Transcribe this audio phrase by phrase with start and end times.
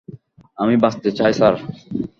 [0.57, 1.53] আমি বাঁচতে চাই, স্যার?